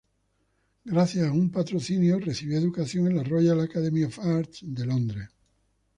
[0.83, 5.29] Gracias a un patrocinio recibió educación en la "Royal Academy of Arts" de Londres.